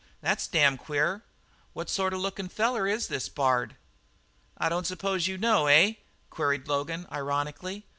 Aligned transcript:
"That's 0.19 0.47
damn 0.47 0.79
queer. 0.79 1.21
What 1.73 1.87
sort 1.87 2.11
of 2.13 2.17
a 2.17 2.21
lookin' 2.23 2.49
feller 2.49 2.87
is 2.87 3.07
this 3.07 3.29
Bard?" 3.29 3.75
"I 4.57 4.67
don't 4.67 4.87
suppose 4.87 5.27
you 5.27 5.37
know, 5.37 5.67
eh?" 5.67 5.93
queried 6.31 6.67
Logan 6.67 7.05
ironically. 7.11 7.85